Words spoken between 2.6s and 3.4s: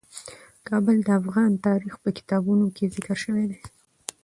کې ذکر